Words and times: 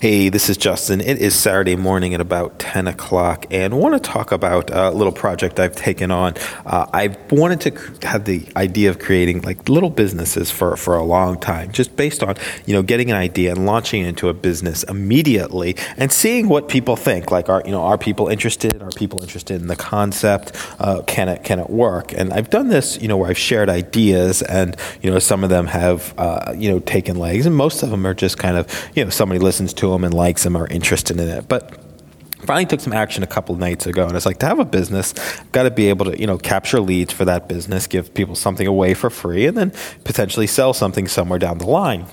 Hey, 0.00 0.30
this 0.30 0.48
is 0.48 0.56
Justin. 0.56 1.02
It 1.02 1.18
is 1.18 1.34
Saturday 1.34 1.76
morning 1.76 2.14
at 2.14 2.22
about 2.22 2.58
10 2.58 2.88
o'clock, 2.88 3.44
and 3.50 3.74
I 3.74 3.76
want 3.76 4.02
to 4.02 4.10
talk 4.10 4.32
about 4.32 4.70
a 4.70 4.92
little 4.92 5.12
project 5.12 5.60
I've 5.60 5.76
taken 5.76 6.10
on. 6.10 6.36
Uh, 6.64 6.86
I've 6.90 7.18
wanted 7.30 7.60
to 7.60 8.08
have 8.08 8.24
the 8.24 8.48
idea 8.56 8.88
of 8.88 8.98
creating 8.98 9.42
like 9.42 9.68
little 9.68 9.90
businesses 9.90 10.50
for, 10.50 10.74
for 10.78 10.96
a 10.96 11.04
long 11.04 11.38
time, 11.38 11.70
just 11.70 11.96
based 11.96 12.22
on, 12.22 12.36
you 12.64 12.72
know, 12.72 12.82
getting 12.82 13.10
an 13.10 13.16
idea 13.18 13.52
and 13.52 13.66
launching 13.66 14.02
it 14.02 14.08
into 14.08 14.30
a 14.30 14.32
business 14.32 14.84
immediately 14.84 15.76
and 15.98 16.10
seeing 16.10 16.48
what 16.48 16.70
people 16.70 16.96
think. 16.96 17.30
Like, 17.30 17.50
are, 17.50 17.62
you 17.66 17.70
know, 17.70 17.82
are 17.82 17.98
people 17.98 18.28
interested? 18.28 18.80
Are 18.80 18.88
people 18.92 19.20
interested 19.20 19.60
in 19.60 19.66
the 19.66 19.76
concept? 19.76 20.56
Uh, 20.78 21.02
can 21.02 21.28
it, 21.28 21.44
can 21.44 21.58
it 21.58 21.68
work? 21.68 22.14
And 22.14 22.32
I've 22.32 22.48
done 22.48 22.68
this, 22.68 22.98
you 23.02 23.08
know, 23.08 23.18
where 23.18 23.28
I've 23.28 23.36
shared 23.36 23.68
ideas 23.68 24.40
and, 24.40 24.78
you 25.02 25.10
know, 25.10 25.18
some 25.18 25.44
of 25.44 25.50
them 25.50 25.66
have, 25.66 26.14
uh, 26.16 26.54
you 26.56 26.70
know, 26.70 26.78
taken 26.78 27.18
legs 27.18 27.44
and 27.44 27.54
most 27.54 27.82
of 27.82 27.90
them 27.90 28.06
are 28.06 28.14
just 28.14 28.38
kind 28.38 28.56
of, 28.56 28.66
you 28.94 29.04
know, 29.04 29.10
somebody 29.10 29.38
listens 29.38 29.74
to 29.74 29.89
them 29.92 30.04
and 30.04 30.14
likes 30.14 30.44
them 30.44 30.56
or 30.56 30.66
interested 30.68 31.18
in 31.18 31.28
it. 31.28 31.48
But 31.48 31.78
finally 32.44 32.66
took 32.66 32.80
some 32.80 32.92
action 32.92 33.22
a 33.22 33.26
couple 33.26 33.54
nights 33.56 33.86
ago 33.86 34.06
and 34.06 34.16
it's 34.16 34.24
like 34.24 34.38
to 34.38 34.46
have 34.46 34.58
a 34.58 34.64
business 34.64 35.12
got 35.52 35.64
to 35.64 35.70
be 35.70 35.88
able 35.88 36.06
to 36.06 36.18
you 36.18 36.26
know 36.26 36.38
capture 36.38 36.80
leads 36.80 37.12
for 37.12 37.26
that 37.26 37.48
business 37.48 37.86
give 37.86 38.14
people 38.14 38.34
something 38.34 38.66
away 38.66 38.94
for 38.94 39.10
free 39.10 39.46
and 39.46 39.56
then 39.58 39.70
potentially 40.04 40.46
sell 40.46 40.72
something 40.72 41.06
somewhere 41.06 41.38
down 41.38 41.58
the 41.58 41.66
line. 41.66 42.06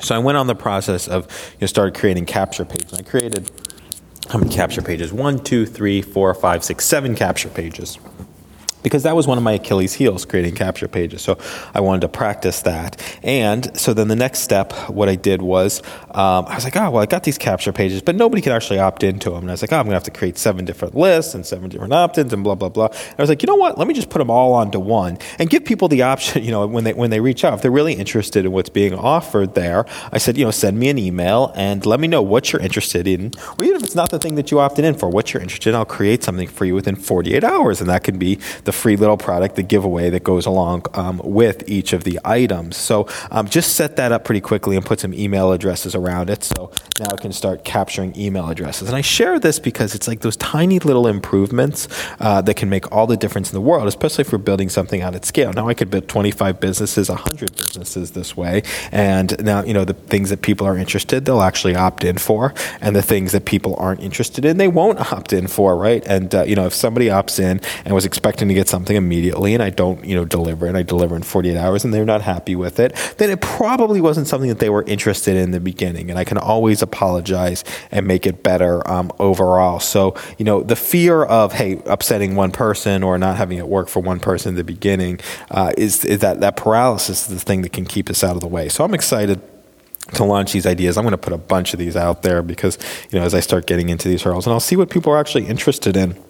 So 0.00 0.14
i 0.14 0.18
went 0.18 0.38
on 0.38 0.46
the 0.46 0.54
process 0.54 1.08
of 1.08 1.26
you 1.54 1.58
know 1.62 1.66
started 1.66 1.94
creating 1.94 2.26
capture 2.26 2.64
pages. 2.64 2.94
I 2.94 3.02
created 3.02 3.50
how 4.30 4.38
many 4.38 4.50
capture 4.50 4.80
pages? 4.80 5.12
One 5.12 5.38
two 5.38 5.66
three 5.66 6.00
four 6.00 6.32
five 6.34 6.64
six 6.64 6.86
seven 6.86 7.14
capture 7.14 7.48
pages 7.48 7.98
because 8.82 9.02
that 9.02 9.16
was 9.16 9.26
one 9.26 9.38
of 9.38 9.44
my 9.44 9.52
Achilles 9.52 9.94
heels, 9.94 10.24
creating 10.24 10.54
capture 10.54 10.88
pages. 10.88 11.22
So 11.22 11.38
I 11.74 11.80
wanted 11.80 12.02
to 12.02 12.08
practice 12.08 12.62
that. 12.62 13.00
And 13.22 13.76
so 13.78 13.94
then 13.94 14.08
the 14.08 14.16
next 14.16 14.40
step, 14.40 14.72
what 14.88 15.08
I 15.08 15.14
did 15.14 15.42
was 15.42 15.82
um, 16.12 16.46
I 16.46 16.54
was 16.54 16.64
like, 16.64 16.76
oh, 16.76 16.90
well, 16.90 17.02
I 17.02 17.06
got 17.06 17.24
these 17.24 17.38
capture 17.38 17.72
pages, 17.72 18.02
but 18.02 18.16
nobody 18.16 18.42
can 18.42 18.52
actually 18.52 18.78
opt 18.78 19.02
into 19.02 19.30
them. 19.30 19.40
And 19.40 19.50
I 19.50 19.52
was 19.52 19.62
like, 19.62 19.72
oh, 19.72 19.76
I'm 19.76 19.84
going 19.84 19.92
to 19.92 19.96
have 19.96 20.04
to 20.04 20.10
create 20.10 20.38
seven 20.38 20.64
different 20.64 20.94
lists 20.94 21.34
and 21.34 21.46
seven 21.46 21.68
different 21.68 21.92
opt 21.92 22.18
ins 22.18 22.32
and 22.32 22.42
blah, 22.42 22.54
blah, 22.54 22.68
blah. 22.68 22.86
And 22.86 23.14
I 23.18 23.22
was 23.22 23.28
like, 23.28 23.42
you 23.42 23.46
know 23.46 23.54
what? 23.54 23.78
Let 23.78 23.86
me 23.86 23.94
just 23.94 24.10
put 24.10 24.18
them 24.18 24.30
all 24.30 24.52
onto 24.52 24.78
one 24.78 25.18
and 25.38 25.48
give 25.48 25.64
people 25.64 25.88
the 25.88 26.02
option, 26.02 26.42
you 26.44 26.50
know, 26.50 26.66
when 26.66 26.84
they, 26.84 26.92
when 26.92 27.10
they 27.10 27.20
reach 27.20 27.44
out, 27.44 27.54
if 27.54 27.62
they're 27.62 27.70
really 27.70 27.94
interested 27.94 28.44
in 28.44 28.52
what's 28.52 28.70
being 28.70 28.94
offered 28.94 29.54
there, 29.54 29.84
I 30.12 30.18
said, 30.18 30.36
you 30.36 30.44
know, 30.44 30.50
send 30.50 30.78
me 30.78 30.88
an 30.88 30.98
email 30.98 31.52
and 31.56 31.84
let 31.86 32.00
me 32.00 32.08
know 32.08 32.22
what 32.22 32.52
you're 32.52 32.62
interested 32.62 33.06
in. 33.06 33.32
Or 33.58 33.64
even 33.64 33.76
if 33.76 33.84
it's 33.84 33.94
not 33.94 34.10
the 34.10 34.18
thing 34.18 34.34
that 34.34 34.50
you 34.50 34.60
opted 34.60 34.84
in 34.84 34.94
for, 34.94 35.08
what 35.08 35.32
you're 35.32 35.42
interested 35.42 35.70
in, 35.70 35.76
I'll 35.76 35.84
create 35.84 36.24
something 36.24 36.48
for 36.48 36.64
you 36.64 36.74
within 36.74 36.96
48 36.96 37.44
hours. 37.44 37.80
And 37.80 37.88
that 37.88 38.04
can 38.04 38.18
be 38.18 38.38
the 38.64 38.69
the 38.70 38.76
free 38.76 38.94
little 38.94 39.16
product, 39.16 39.56
the 39.56 39.64
giveaway 39.64 40.10
that 40.10 40.22
goes 40.22 40.46
along 40.46 40.84
um, 40.94 41.20
with 41.24 41.68
each 41.68 41.92
of 41.92 42.04
the 42.04 42.20
items. 42.24 42.76
So 42.76 43.08
um, 43.32 43.48
just 43.48 43.74
set 43.74 43.96
that 43.96 44.12
up 44.12 44.24
pretty 44.24 44.40
quickly 44.40 44.76
and 44.76 44.86
put 44.86 45.00
some 45.00 45.12
email 45.12 45.50
addresses 45.50 45.96
around 45.96 46.30
it. 46.30 46.44
So 46.44 46.70
now 47.00 47.08
I 47.12 47.16
can 47.16 47.32
start 47.32 47.64
capturing 47.64 48.16
email 48.16 48.48
addresses. 48.48 48.86
And 48.86 48.96
I 48.96 49.00
share 49.00 49.40
this 49.40 49.58
because 49.58 49.96
it's 49.96 50.06
like 50.06 50.20
those 50.20 50.36
tiny 50.36 50.78
little 50.78 51.08
improvements 51.08 51.88
uh, 52.20 52.42
that 52.42 52.54
can 52.54 52.68
make 52.68 52.92
all 52.92 53.08
the 53.08 53.16
difference 53.16 53.50
in 53.50 53.54
the 53.54 53.60
world, 53.60 53.88
especially 53.88 54.22
if 54.22 54.30
we're 54.30 54.38
building 54.38 54.68
something 54.68 55.02
out 55.02 55.16
at 55.16 55.24
scale. 55.24 55.52
Now 55.52 55.68
I 55.68 55.74
could 55.74 55.90
build 55.90 56.06
25 56.06 56.60
businesses, 56.60 57.08
100 57.08 57.56
businesses 57.56 58.12
this 58.12 58.36
way. 58.36 58.62
And 58.92 59.34
now, 59.44 59.64
you 59.64 59.74
know, 59.74 59.84
the 59.84 59.94
things 59.94 60.30
that 60.30 60.42
people 60.42 60.64
are 60.64 60.76
interested, 60.76 61.24
they'll 61.24 61.42
actually 61.42 61.74
opt 61.74 62.04
in 62.04 62.18
for. 62.18 62.54
And 62.80 62.94
the 62.94 63.02
things 63.02 63.32
that 63.32 63.46
people 63.46 63.74
aren't 63.80 64.00
interested 64.00 64.44
in, 64.44 64.58
they 64.58 64.68
won't 64.68 65.00
opt 65.12 65.32
in 65.32 65.48
for, 65.48 65.76
right? 65.76 66.06
And, 66.06 66.32
uh, 66.32 66.44
you 66.44 66.54
know, 66.54 66.66
if 66.66 66.74
somebody 66.74 67.06
opts 67.06 67.40
in 67.40 67.60
and 67.84 67.94
was 67.94 68.04
expecting 68.04 68.46
to 68.46 68.54
get 68.60 68.68
something 68.68 68.94
immediately 68.94 69.54
and 69.54 69.62
I 69.62 69.70
don't, 69.70 70.04
you 70.04 70.14
know, 70.14 70.26
deliver 70.26 70.66
and 70.66 70.76
I 70.76 70.82
deliver 70.82 71.16
in 71.16 71.22
48 71.22 71.56
hours 71.56 71.82
and 71.82 71.94
they're 71.94 72.04
not 72.04 72.20
happy 72.20 72.54
with 72.54 72.78
it, 72.78 72.94
then 73.16 73.30
it 73.30 73.40
probably 73.40 74.02
wasn't 74.02 74.26
something 74.26 74.50
that 74.50 74.58
they 74.58 74.68
were 74.68 74.82
interested 74.82 75.34
in, 75.34 75.44
in 75.44 75.50
the 75.52 75.60
beginning. 75.60 76.10
And 76.10 76.18
I 76.18 76.24
can 76.24 76.36
always 76.36 76.82
apologize 76.82 77.64
and 77.90 78.06
make 78.06 78.26
it 78.26 78.42
better 78.42 78.86
um, 78.86 79.10
overall. 79.18 79.80
So, 79.80 80.14
you 80.36 80.44
know, 80.44 80.62
the 80.62 80.76
fear 80.76 81.24
of, 81.24 81.54
hey, 81.54 81.80
upsetting 81.86 82.36
one 82.36 82.50
person 82.50 83.02
or 83.02 83.16
not 83.16 83.38
having 83.38 83.56
it 83.56 83.66
work 83.66 83.88
for 83.88 84.00
one 84.00 84.20
person 84.20 84.50
in 84.50 84.56
the 84.56 84.64
beginning 84.64 85.20
uh, 85.50 85.72
is, 85.78 86.04
is 86.04 86.18
that, 86.18 86.40
that 86.40 86.58
paralysis 86.58 87.22
is 87.22 87.34
the 87.34 87.40
thing 87.40 87.62
that 87.62 87.72
can 87.72 87.86
keep 87.86 88.10
us 88.10 88.22
out 88.22 88.34
of 88.34 88.40
the 88.40 88.48
way. 88.48 88.68
So 88.68 88.84
I'm 88.84 88.92
excited 88.92 89.40
to 90.14 90.24
launch 90.24 90.52
these 90.52 90.66
ideas. 90.66 90.98
I'm 90.98 91.04
going 91.04 91.12
to 91.12 91.18
put 91.18 91.32
a 91.32 91.38
bunch 91.38 91.72
of 91.72 91.78
these 91.78 91.96
out 91.96 92.22
there 92.22 92.42
because, 92.42 92.76
you 93.10 93.18
know, 93.18 93.24
as 93.24 93.34
I 93.34 93.40
start 93.40 93.66
getting 93.66 93.88
into 93.88 94.08
these 94.08 94.22
hurdles 94.22 94.46
and 94.46 94.52
I'll 94.52 94.60
see 94.60 94.76
what 94.76 94.90
people 94.90 95.12
are 95.12 95.18
actually 95.18 95.46
interested 95.46 95.96
in. 95.96 96.22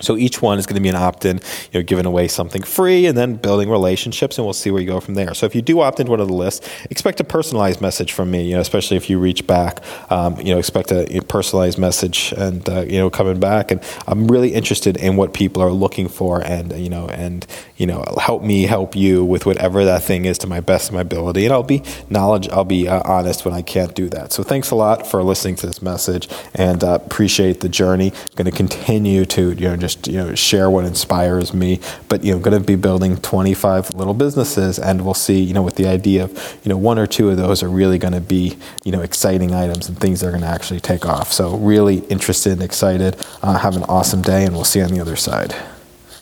So 0.00 0.16
each 0.16 0.42
one 0.42 0.58
is 0.58 0.66
going 0.66 0.76
to 0.76 0.82
be 0.82 0.88
an 0.88 0.96
opt-in, 0.96 1.40
you 1.72 1.80
know, 1.80 1.82
giving 1.82 2.06
away 2.06 2.28
something 2.28 2.62
free 2.62 3.06
and 3.06 3.16
then 3.16 3.36
building 3.36 3.70
relationships, 3.70 4.38
and 4.38 4.46
we'll 4.46 4.54
see 4.54 4.70
where 4.70 4.80
you 4.80 4.86
go 4.86 5.00
from 5.00 5.14
there. 5.14 5.34
So 5.34 5.46
if 5.46 5.54
you 5.54 5.62
do 5.62 5.80
opt 5.80 6.00
into 6.00 6.10
one 6.10 6.20
of 6.20 6.28
the 6.28 6.34
lists, 6.34 6.68
expect 6.90 7.20
a 7.20 7.24
personalized 7.24 7.80
message 7.80 8.12
from 8.12 8.30
me. 8.30 8.46
You 8.48 8.54
know, 8.56 8.60
especially 8.60 8.96
if 8.96 9.08
you 9.08 9.18
reach 9.18 9.46
back, 9.46 9.82
um, 10.10 10.38
you 10.38 10.52
know, 10.52 10.58
expect 10.58 10.92
a 10.92 11.20
personalized 11.28 11.78
message 11.78 12.32
and 12.36 12.68
uh, 12.68 12.82
you 12.82 12.98
know 12.98 13.10
coming 13.10 13.40
back. 13.40 13.70
And 13.70 13.82
I'm 14.06 14.28
really 14.28 14.54
interested 14.54 14.96
in 14.96 15.16
what 15.16 15.32
people 15.32 15.62
are 15.62 15.72
looking 15.72 16.08
for, 16.08 16.42
and 16.42 16.72
you 16.78 16.90
know, 16.90 17.08
and 17.08 17.46
you 17.76 17.86
know, 17.86 18.04
help 18.18 18.42
me 18.42 18.64
help 18.64 18.96
you 18.96 19.24
with 19.24 19.46
whatever 19.46 19.84
that 19.84 20.02
thing 20.02 20.24
is 20.24 20.38
to 20.38 20.46
my 20.46 20.60
best 20.60 20.88
of 20.88 20.94
my 20.94 21.00
ability. 21.00 21.44
And 21.44 21.52
I'll 21.52 21.62
be 21.62 21.82
knowledge. 22.10 22.48
I'll 22.50 22.64
be 22.64 22.88
uh, 22.88 23.02
honest 23.04 23.44
when 23.44 23.54
I 23.54 23.62
can't 23.62 23.94
do 23.94 24.08
that. 24.10 24.32
So 24.32 24.42
thanks 24.42 24.70
a 24.70 24.74
lot 24.74 25.06
for 25.06 25.22
listening 25.22 25.56
to 25.56 25.66
this 25.66 25.80
message, 25.80 26.28
and 26.54 26.82
uh, 26.84 26.98
appreciate 27.04 27.60
the 27.60 27.68
journey. 27.68 28.12
I'm 28.12 28.34
going 28.34 28.50
to 28.50 28.56
continue 28.56 29.24
to 29.26 29.52
you 29.52 29.68
know 29.68 29.76
just 29.86 30.08
you 30.08 30.14
know 30.14 30.34
share 30.34 30.68
what 30.68 30.84
inspires 30.84 31.54
me. 31.54 31.80
But 32.08 32.24
you 32.24 32.32
know, 32.32 32.38
going 32.38 32.60
to 32.60 32.64
be 32.64 32.76
building 32.76 33.16
25 33.16 33.94
little 33.94 34.14
businesses, 34.14 34.78
and 34.78 35.04
we'll 35.04 35.14
see. 35.14 35.40
You 35.40 35.54
know, 35.54 35.62
with 35.62 35.76
the 35.76 35.86
idea 35.86 36.24
of 36.24 36.58
you 36.64 36.68
know 36.68 36.76
one 36.76 36.98
or 36.98 37.06
two 37.06 37.30
of 37.30 37.36
those 37.36 37.62
are 37.62 37.68
really 37.68 37.98
going 37.98 38.14
to 38.14 38.20
be 38.20 38.56
you 38.84 38.92
know 38.92 39.00
exciting 39.00 39.54
items 39.54 39.88
and 39.88 39.98
things 39.98 40.20
that 40.20 40.28
are 40.28 40.32
going 40.32 40.42
to 40.42 40.48
actually 40.48 40.80
take 40.80 41.06
off. 41.06 41.32
So 41.32 41.56
really 41.56 41.98
interested 42.08 42.52
and 42.52 42.62
excited. 42.62 43.16
Uh, 43.42 43.58
have 43.58 43.76
an 43.76 43.84
awesome 43.84 44.22
day, 44.22 44.44
and 44.44 44.54
we'll 44.54 44.64
see 44.64 44.80
you 44.80 44.84
on 44.84 44.92
the 44.92 45.00
other 45.00 45.16
side. 45.16 45.54